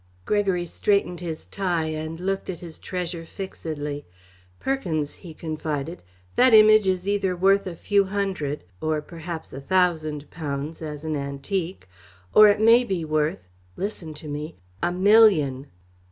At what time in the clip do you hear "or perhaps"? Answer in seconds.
8.81-9.53